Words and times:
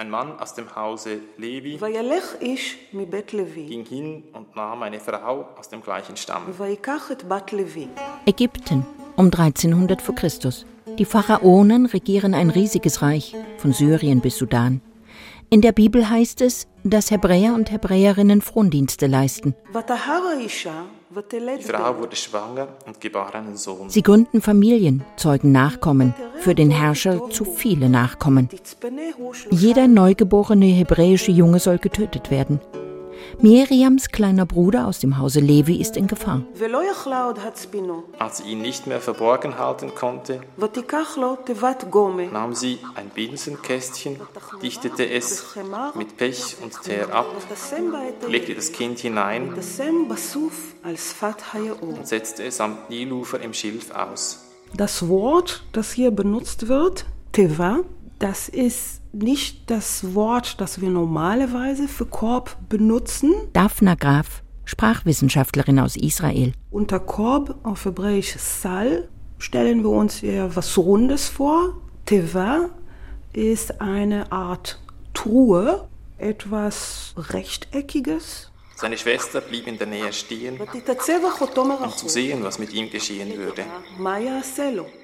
Ein 0.00 0.08
Mann 0.08 0.38
aus 0.38 0.54
dem 0.54 0.74
Hause 0.74 1.20
Levi 1.36 1.78
ging 3.66 3.84
hin 3.84 4.24
und 4.32 4.56
nahm 4.56 4.82
eine 4.82 4.98
Frau 4.98 5.50
aus 5.58 5.68
dem 5.68 5.82
gleichen 5.82 6.16
Stamm. 6.16 6.44
Ägypten 8.24 8.86
um 9.16 9.26
1300 9.26 10.00
vor 10.00 10.14
Christus. 10.14 10.64
Die 10.98 11.04
Pharaonen 11.04 11.84
regieren 11.84 12.32
ein 12.32 12.48
riesiges 12.48 13.02
Reich, 13.02 13.36
von 13.58 13.74
Syrien 13.74 14.22
bis 14.22 14.38
Sudan. 14.38 14.80
In 15.50 15.60
der 15.60 15.72
Bibel 15.72 16.08
heißt 16.08 16.40
es, 16.40 16.66
dass 16.84 17.10
Hebräer 17.10 17.54
und 17.54 17.70
Hebräerinnen 17.70 18.40
Frondienste 18.40 19.06
leisten. 19.06 19.54
Die 21.32 21.62
Frau 21.62 21.98
wurde 21.98 22.16
schwanger 22.16 22.68
und 22.86 23.00
gebar 23.00 23.34
einen 23.34 23.56
Sohn. 23.56 23.90
Sie 23.90 24.02
gründen 24.02 24.40
Familien, 24.40 25.04
zeugen 25.16 25.50
Nachkommen, 25.50 26.14
für 26.36 26.54
den 26.54 26.70
Herrscher 26.70 27.28
zu 27.30 27.44
viele 27.44 27.88
Nachkommen. 27.88 28.48
Jeder 29.50 29.88
neugeborene 29.88 30.66
hebräische 30.66 31.32
Junge 31.32 31.58
soll 31.58 31.78
getötet 31.78 32.30
werden. 32.30 32.60
Miriams 33.40 34.08
kleiner 34.08 34.46
Bruder 34.46 34.86
aus 34.86 34.98
dem 34.98 35.18
Hause 35.18 35.40
Levi 35.40 35.80
ist 35.80 35.96
in 35.96 36.06
Gefahr. 36.06 36.42
Als 38.18 38.38
sie 38.38 38.42
ihn 38.44 38.62
nicht 38.62 38.86
mehr 38.86 39.00
verborgen 39.00 39.58
halten 39.58 39.94
konnte, 39.94 40.40
nahm 42.32 42.54
sie 42.54 42.78
ein 42.94 43.08
Binsenkästchen, 43.10 44.20
dichtete 44.62 45.08
es 45.08 45.54
mit 45.94 46.16
Pech 46.16 46.56
und 46.62 46.82
Teer 46.82 47.14
ab, 47.14 47.26
legte 48.28 48.54
das 48.54 48.72
Kind 48.72 48.98
hinein 48.98 49.54
und 51.80 52.06
setzte 52.06 52.44
es 52.44 52.60
am 52.60 52.78
Nilufer 52.88 53.40
im 53.40 53.54
Schilf 53.54 53.90
aus. 53.90 54.46
Das 54.74 55.08
Wort, 55.08 55.64
das 55.72 55.92
hier 55.92 56.10
benutzt 56.10 56.68
wird, 56.68 57.06
Teva, 57.32 57.80
das 58.18 58.48
ist 58.48 58.99
nicht 59.12 59.70
das 59.70 60.14
Wort, 60.14 60.60
das 60.60 60.80
wir 60.80 60.90
normalerweise 60.90 61.88
für 61.88 62.06
Korb 62.06 62.56
benutzen. 62.68 63.32
Daphna 63.52 63.94
Graf, 63.94 64.42
Sprachwissenschaftlerin 64.64 65.78
aus 65.78 65.96
Israel. 65.96 66.52
Unter 66.70 67.00
Korb 67.00 67.56
auf 67.62 67.84
Hebräisch 67.84 68.36
Sal 68.36 69.08
stellen 69.38 69.82
wir 69.82 69.90
uns 69.90 70.22
eher 70.22 70.54
was 70.54 70.76
Rundes 70.78 71.28
vor. 71.28 71.76
Teva 72.06 72.70
ist 73.32 73.80
eine 73.80 74.30
Art 74.32 74.80
Truhe, 75.14 75.88
etwas 76.18 77.14
Rechteckiges. 77.16 78.50
Seine 78.80 78.96
Schwester 78.96 79.42
blieb 79.42 79.66
in 79.66 79.76
der 79.76 79.86
Nähe 79.86 80.10
stehen, 80.10 80.58
um 80.58 81.96
zu 81.96 82.08
sehen, 82.08 82.42
was 82.42 82.58
mit 82.58 82.72
ihm 82.72 82.88
geschehen 82.88 83.36
würde. 83.36 83.66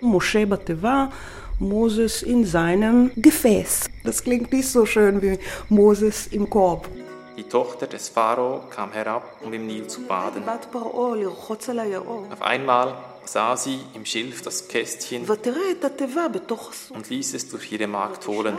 Moshe 0.00 0.46
Bateva, 0.46 1.12
Moses 1.58 2.22
in 2.22 2.46
seinem 2.46 3.10
Gefäß. 3.16 3.90
Das 4.02 4.24
klingt 4.24 4.50
nicht 4.50 4.66
so 4.66 4.86
schön 4.86 5.20
wie 5.20 5.38
Moses 5.68 6.28
im 6.28 6.48
Korb. 6.48 6.88
Die 7.36 7.42
Tochter 7.42 7.86
des 7.86 8.08
Pharao 8.08 8.62
kam 8.70 8.92
herab, 8.92 9.42
um 9.44 9.52
im 9.52 9.66
Nil 9.66 9.86
zu 9.88 10.04
baden. 10.04 10.42
Auf 10.48 12.40
einmal 12.40 12.94
sah 13.26 13.58
sie 13.58 13.80
im 13.92 14.06
Schilf 14.06 14.40
das 14.40 14.68
Kästchen 14.68 15.28
und 15.28 17.10
ließ 17.10 17.34
es 17.34 17.48
durch 17.50 17.72
ihre 17.72 17.86
Magd 17.86 18.26
holen 18.26 18.56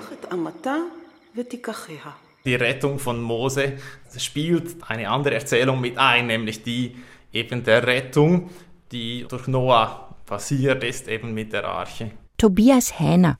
die 2.47 2.55
Rettung 2.55 2.97
von 2.97 3.21
Mose 3.21 3.73
spielt 4.17 4.77
eine 4.87 5.09
andere 5.09 5.35
Erzählung 5.35 5.81
mit 5.81 5.97
ein, 5.97 6.27
nämlich 6.27 6.63
die 6.63 6.95
eben 7.33 7.63
der 7.63 7.85
Rettung, 7.85 8.49
die 8.91 9.25
durch 9.29 9.47
Noah 9.47 10.15
passiert 10.25 10.83
ist, 10.83 11.07
eben 11.07 11.33
mit 11.33 11.53
der 11.53 11.65
Arche. 11.65 12.11
Tobias 12.37 12.99
Hähner, 12.99 13.37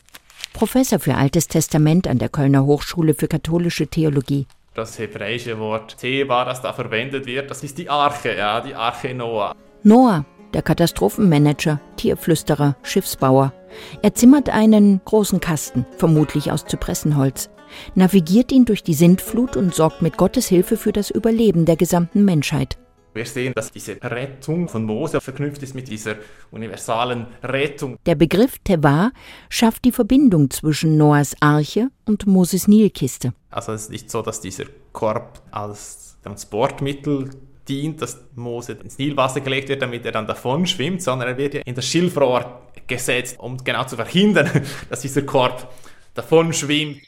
Professor 0.53 0.99
für 0.99 1.15
Altes 1.15 1.47
Testament 1.47 2.07
an 2.07 2.19
der 2.19 2.29
Kölner 2.29 2.65
Hochschule 2.65 3.13
für 3.13 3.27
katholische 3.27 3.87
Theologie. 3.87 4.45
Das 4.73 4.99
hebräische 4.99 5.57
Wort 5.57 5.97
Teba, 5.97 6.45
das 6.45 6.61
da 6.61 6.73
verwendet 6.73 7.25
wird, 7.25 7.49
das 7.49 7.63
ist 7.63 7.77
die 7.77 7.89
Arche, 7.89 8.35
ja, 8.35 8.59
die 8.61 8.75
Arche 8.75 9.13
Noah. 9.13 9.55
Noah, 9.83 10.25
der 10.57 10.63
Katastrophenmanager, 10.63 11.79
Tierflüsterer, 11.97 12.75
Schiffsbauer. 12.81 13.53
Er 14.01 14.15
zimmert 14.15 14.49
einen 14.49 14.99
großen 15.05 15.39
Kasten, 15.39 15.85
vermutlich 15.97 16.51
aus 16.51 16.65
Zypressenholz, 16.65 17.51
navigiert 17.93 18.51
ihn 18.51 18.65
durch 18.65 18.81
die 18.81 18.95
Sintflut 18.95 19.55
und 19.55 19.75
sorgt 19.75 20.01
mit 20.01 20.17
Gottes 20.17 20.47
Hilfe 20.47 20.75
für 20.75 20.91
das 20.91 21.11
Überleben 21.11 21.65
der 21.65 21.75
gesamten 21.75 22.25
Menschheit. 22.25 22.79
Wir 23.13 23.25
sehen, 23.25 23.53
dass 23.55 23.71
diese 23.71 24.01
Rettung 24.01 24.67
von 24.67 24.83
Mose 24.83 25.21
verknüpft 25.21 25.61
ist 25.61 25.75
mit 25.75 25.89
dieser 25.89 26.15
universalen 26.49 27.27
Rettung. 27.43 27.97
Der 28.07 28.15
Begriff 28.15 28.57
Teva 28.63 29.11
schafft 29.49 29.85
die 29.85 29.91
Verbindung 29.91 30.49
zwischen 30.49 30.97
Noahs 30.97 31.35
Arche 31.39 31.89
und 32.05 32.25
Moses 32.25 32.67
Nilkiste. 32.67 33.33
Also 33.51 33.73
es 33.73 33.83
ist 33.83 33.91
nicht 33.91 34.09
so, 34.09 34.23
dass 34.23 34.41
dieser 34.41 34.65
Korb 34.91 35.39
als 35.51 36.17
Transportmittel 36.23 37.29
dient, 37.67 38.01
dass 38.01 38.19
Mose 38.35 38.73
ins 38.73 38.97
Nilwasser 38.97 39.41
gelegt 39.41 39.69
wird, 39.69 39.81
damit 39.81 40.05
er 40.05 40.11
dann 40.11 40.27
davon 40.27 40.65
schwimmt, 40.67 41.01
sondern 41.01 41.27
er 41.29 41.37
wird 41.37 41.53
ja 41.53 41.61
in 41.65 41.75
das 41.75 41.85
Schilfrohr 41.85 42.61
gesetzt, 42.87 43.37
um 43.39 43.57
genau 43.57 43.83
zu 43.85 43.95
verhindern, 43.95 44.49
dass 44.89 45.01
dieser 45.01 45.23
Korb 45.23 45.71
davon 46.13 46.53
schwimmt. 46.53 47.01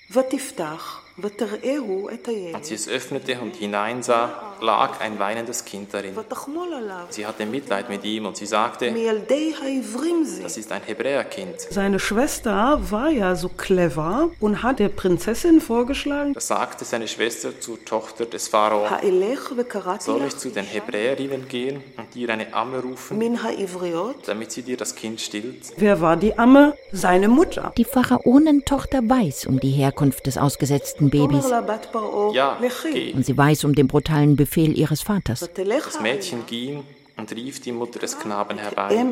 Als 2.53 2.68
sie 2.68 2.75
es 2.75 2.88
öffnete 2.88 3.40
und 3.40 3.56
hineinsah, 3.56 4.48
lag 4.62 5.00
ein 5.00 5.18
weinendes 5.20 5.64
Kind 5.66 5.94
darin. 5.94 6.14
Sie 7.09 7.25
hatte 7.25 7.46
Mitleid 7.46 7.90
mit 7.90 8.03
ihm 8.03 8.25
und 8.25 8.38
sie 8.38 8.46
sagte, 8.46 8.94
das 10.44 10.58
ist 10.58 10.72
ein 10.72 10.81
Hebräerkind. 10.84 11.56
Seine 11.70 12.00
Schwester 12.00 12.80
war 12.92 13.09
ja 13.09 13.36
so 13.36 13.50
clever 13.50 14.30
und 14.40 14.62
hat 14.64 14.80
der 14.80 14.90
Prinzessin 14.90 15.62
vorgeschlagen, 15.62 16.34
das 16.34 16.47
sagte 16.47 16.84
seine 16.86 17.08
Schwester 17.08 17.59
zur 17.59 17.84
Tochter 17.86 18.25
des 18.25 18.47
Pharao, 18.47 18.86
soll 20.00 20.24
ich 20.28 20.38
zu 20.38 20.50
den 20.50 20.66
Hebräerinnen 20.66 21.47
gehen 21.47 21.81
und 21.97 22.14
dir 22.14 22.30
eine 22.30 22.53
Amme 22.53 22.81
rufen, 22.81 23.20
damit 24.26 24.52
sie 24.52 24.64
dir 24.64 24.78
das 24.78 24.96
Kind 24.96 25.22
stillt? 25.22 25.74
Wer 25.78 26.02
war 26.02 26.18
die 26.18 26.38
Amme? 26.38 26.76
Seine 26.91 27.30
Mutter. 27.30 27.72
Die 27.78 27.86
Pharaonentochter 27.86 29.08
weiß 29.08 29.46
um 29.46 29.59
die 29.59 29.72
Herkunft 29.72 30.26
des 30.28 30.38
ausgesetzten 30.38 31.09
Babys. 31.09 31.50
Ja, 32.34 32.58
geh. 32.91 33.14
Und 33.14 33.26
sie 33.26 33.38
weiß 33.38 33.64
um 33.64 33.74
den 33.76 33.88
brutalen 33.88 34.36
Befehl 34.36 34.48
Befehl 34.49 34.75
ihres 34.75 35.03
Vaters. 35.03 35.41
Das 35.41 36.01
Mädchen 36.01 36.43
ging 36.47 36.83
und 37.17 37.31
rief 37.35 37.61
die 37.61 37.71
Mutter 37.71 37.99
des 37.99 38.17
Knaben 38.17 38.57
herbei. 38.57 39.05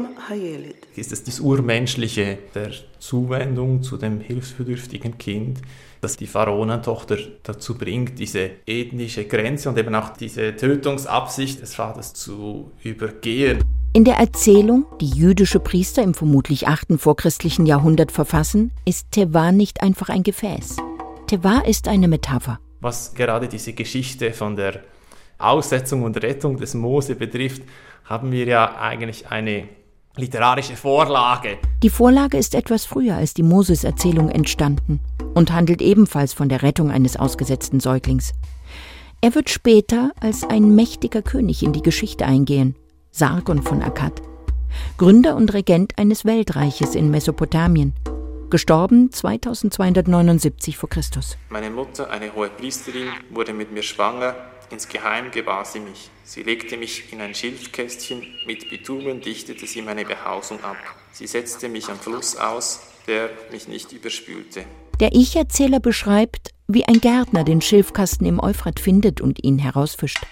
Ist 0.95 1.11
es 1.11 1.23
das 1.23 1.39
Urmenschliche 1.39 2.39
der 2.55 2.71
Zuwendung 2.97 3.83
zu 3.83 3.97
dem 3.97 4.19
hilfsbedürftigen 4.19 5.19
Kind, 5.19 5.59
das 6.01 6.17
die 6.17 6.25
Pharaonentochter 6.25 7.19
dazu 7.43 7.77
bringt, 7.77 8.17
diese 8.17 8.49
ethnische 8.65 9.25
Grenze 9.25 9.69
und 9.69 9.77
eben 9.77 9.93
auch 9.93 10.09
diese 10.17 10.55
Tötungsabsicht 10.55 11.61
des 11.61 11.75
Vaters 11.75 12.15
zu 12.15 12.71
übergehen? 12.81 13.61
In 13.93 14.05
der 14.05 14.15
Erzählung, 14.15 14.87
die 14.99 15.11
jüdische 15.11 15.59
Priester 15.59 16.01
im 16.01 16.15
vermutlich 16.15 16.67
8. 16.67 16.99
vorchristlichen 16.99 17.67
Jahrhundert 17.67 18.11
verfassen, 18.11 18.71
ist 18.85 19.11
Teva 19.11 19.51
nicht 19.51 19.83
einfach 19.83 20.09
ein 20.09 20.23
Gefäß. 20.23 20.77
Teva 21.27 21.59
ist 21.59 21.87
eine 21.87 22.07
Metapher. 22.07 22.59
Was 22.81 23.13
gerade 23.13 23.47
diese 23.47 23.73
Geschichte 23.73 24.33
von 24.33 24.55
der 24.55 24.81
Aussetzung 25.37 26.03
und 26.03 26.21
Rettung 26.21 26.57
des 26.57 26.73
Mose 26.73 27.15
betrifft, 27.15 27.61
haben 28.05 28.31
wir 28.31 28.45
ja 28.45 28.77
eigentlich 28.79 29.27
eine 29.27 29.67
literarische 30.15 30.75
Vorlage. 30.75 31.57
Die 31.83 31.89
Vorlage 31.89 32.37
ist 32.37 32.55
etwas 32.55 32.85
früher 32.85 33.15
als 33.15 33.33
die 33.33 33.43
Moses-Erzählung 33.43 34.29
entstanden 34.29 34.99
und 35.35 35.51
handelt 35.51 35.81
ebenfalls 35.81 36.33
von 36.33 36.49
der 36.49 36.63
Rettung 36.63 36.89
eines 36.89 37.17
ausgesetzten 37.17 37.79
Säuglings. 37.79 38.33
Er 39.21 39.35
wird 39.35 39.49
später 39.49 40.11
als 40.19 40.43
ein 40.43 40.75
mächtiger 40.75 41.21
König 41.21 41.63
in 41.63 41.73
die 41.73 41.81
Geschichte 41.81 42.25
eingehen, 42.25 42.75
Sargon 43.11 43.61
von 43.61 43.81
Akkad, 43.81 44.21
Gründer 44.97 45.35
und 45.35 45.53
Regent 45.53 45.97
eines 45.97 46.25
Weltreiches 46.25 46.95
in 46.95 47.09
Mesopotamien, 47.09 47.93
gestorben 48.49 49.11
2279 49.11 50.77
v. 50.77 50.87
Chr. 50.87 51.01
Meine 51.49 51.69
Mutter, 51.69 52.09
eine 52.09 52.33
hohe 52.33 52.49
Priesterin, 52.49 53.09
wurde 53.31 53.53
mit 53.53 53.72
mir 53.72 53.83
schwanger. 53.83 54.35
Insgeheim 54.69 55.31
gebar 55.31 55.64
sie 55.64 55.79
mich. 55.79 56.09
Sie 56.23 56.43
legte 56.43 56.75
mich 56.78 57.14
in 57.14 57.22
ein 57.22 57.34
Schilfkästchen, 57.34 58.22
mit 58.46 58.69
Bitumen 58.69 59.22
dichtete 59.22 59.66
sie 59.66 59.81
meine 59.81 60.03
Behausung 60.03 60.61
ab. 60.64 60.78
Sie 61.14 61.25
setzte 61.25 61.69
mich 61.69 61.87
am 61.87 61.97
Fluss 61.97 62.35
aus, 62.35 62.81
der 63.08 63.29
mich 63.52 63.67
nicht 63.67 63.93
überspülte. 63.93 64.66
Der 64.99 65.14
Ich-Erzähler 65.14 65.79
beschreibt, 65.79 66.52
wie 66.67 66.85
ein 66.85 66.99
Gärtner 66.99 67.46
den 67.46 67.61
Schilfkasten 67.61 68.28
im 68.28 68.41
Euphrat 68.41 68.79
findet 68.79 69.22
und 69.22 69.43
ihn 69.43 69.58
herausfischt. 69.58 70.25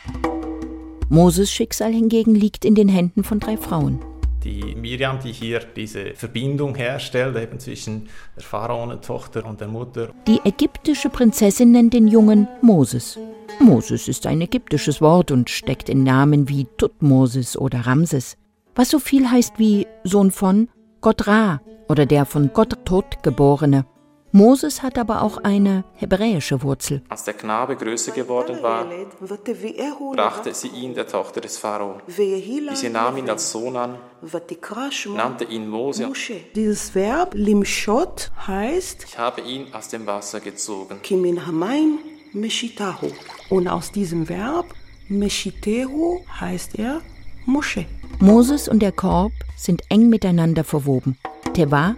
Moses 1.08 1.52
Schicksal 1.52 1.94
hingegen 1.94 2.36
liegt 2.36 2.66
in 2.66 2.76
den 2.76 2.90
Händen 2.90 3.24
von 3.24 3.40
drei 3.40 3.56
Frauen. 3.56 4.04
Die 4.44 4.76
Miriam, 4.76 5.20
die 5.24 5.32
hier 5.32 5.60
diese 5.60 6.14
Verbindung 6.14 6.76
herstellt, 6.76 7.38
eben 7.38 7.60
zwischen 7.60 8.10
der 8.36 8.44
Pharaonentochter 8.44 9.46
und 9.46 9.62
der 9.62 9.68
Mutter. 9.68 10.14
Die 10.28 10.40
ägyptische 10.44 11.10
Prinzessin 11.10 11.72
nennt 11.72 11.94
den 11.94 12.08
Jungen 12.08 12.48
Moses. 12.62 13.18
Moses 13.60 14.08
ist 14.08 14.26
ein 14.26 14.42
ägyptisches 14.42 15.02
Wort 15.02 15.32
und 15.32 15.50
steckt 15.50 15.90
in 15.90 16.04
Namen 16.04 16.50
wie 16.50 16.68
Tutmosis 16.78 17.58
oder 17.58 17.82
Ramses, 17.82 18.38
was 18.76 18.90
so 18.90 19.00
viel 19.00 19.30
heißt 19.30 19.54
wie 19.58 19.88
Sohn 20.04 20.32
von 20.32 20.70
Gott 21.02 21.28
Ra 21.28 21.62
oder 21.88 22.06
der 22.06 22.26
von 22.26 22.52
Gott 22.54 22.86
Tod 22.86 23.24
geborene. 23.24 23.86
Moses 24.32 24.84
hat 24.84 24.98
aber 24.98 25.22
auch 25.22 25.38
eine 25.38 25.86
hebräische 25.94 26.62
Wurzel. 26.62 27.02
Als 27.08 27.24
der 27.24 27.36
Knabe 27.36 27.78
größer 27.78 28.12
geworden 28.12 28.62
war, 28.62 28.86
brachte 30.14 30.54
sie 30.54 30.68
ihn 30.68 30.94
der 30.94 31.08
Tochter 31.08 31.40
des 31.40 31.58
Pharao. 31.58 32.00
Sie 32.08 32.90
nahm 32.90 33.16
ihn 33.16 33.30
als 33.30 33.50
Sohn 33.50 33.78
an, 33.78 33.98
nannte 35.16 35.46
ihn 35.46 35.70
Mose. 35.70 36.12
Dieses 36.54 36.94
Verb 36.94 37.34
limshot 37.34 38.32
heißt, 38.46 39.06
ich 39.08 39.18
habe 39.18 39.40
ihn 39.40 39.74
aus 39.74 39.88
dem 39.88 40.06
Wasser 40.06 40.42
gezogen. 40.42 41.00
Und 43.50 43.68
aus 43.68 43.92
diesem 43.92 44.28
Verb 44.30 44.74
meshitehu 45.08 46.20
heißt 46.40 46.80
er 46.80 47.02
Mosche. 47.46 47.86
Moses 48.20 48.68
und 48.68 48.80
der 48.80 48.92
Korb 48.92 49.34
sind 49.56 49.84
eng 49.90 50.10
miteinander 50.10 50.64
verwoben. 50.64 51.18
Teva 51.54 51.96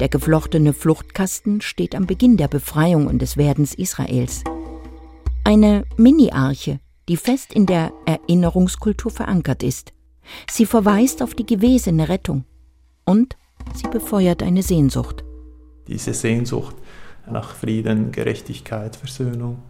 der 0.00 0.08
geflochtene 0.08 0.72
Fluchtkasten 0.72 1.60
steht 1.60 1.94
am 1.94 2.06
Beginn 2.06 2.36
der 2.36 2.48
Befreiung 2.48 3.06
und 3.06 3.20
des 3.20 3.36
Werdens 3.36 3.74
Israels. 3.74 4.44
Eine 5.44 5.84
Mini-Arche, 5.96 6.80
die 7.08 7.16
fest 7.16 7.52
in 7.52 7.66
der 7.66 7.92
Erinnerungskultur 8.06 9.10
verankert 9.10 9.62
ist. 9.62 9.92
Sie 10.50 10.66
verweist 10.66 11.22
auf 11.22 11.34
die 11.34 11.46
gewesene 11.46 12.08
Rettung 12.08 12.44
und 13.04 13.36
sie 13.74 13.88
befeuert 13.88 14.42
eine 14.42 14.62
Sehnsucht. 14.62 15.24
Diese 15.86 16.12
Sehnsucht 16.12 16.76
nach 17.30 17.54
Frieden, 17.54 18.12
Gerechtigkeit, 18.12 18.94
Versöhnung. 18.94 19.62